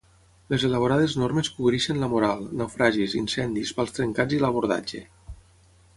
[0.53, 5.05] Les elaborades normes cobreixen la moral, naufragis, incendis, pals trencats i l'abordatge.